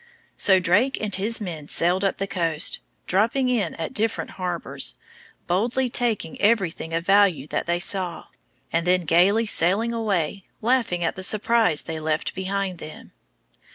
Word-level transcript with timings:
So 0.35 0.57
Drake 0.59 0.99
and 0.99 1.13
his 1.13 1.39
men 1.39 1.67
sailed 1.67 2.03
up 2.03 2.17
the 2.17 2.25
coast, 2.25 2.79
dropping 3.05 3.49
in 3.49 3.75
at 3.75 3.93
different 3.93 4.31
harbors, 4.31 4.97
boldly 5.45 5.89
taking 5.89 6.41
everything 6.41 6.91
of 6.91 7.05
value 7.05 7.45
that 7.49 7.67
they 7.67 7.77
saw, 7.77 8.25
and 8.73 8.87
then 8.87 9.01
gayly 9.01 9.45
sailing 9.45 9.93
away, 9.93 10.43
laughing 10.59 11.03
at 11.03 11.15
the 11.15 11.21
surprise 11.21 11.83
they 11.83 11.99
left 11.99 12.33
behind 12.33 12.79
them. 12.79 13.11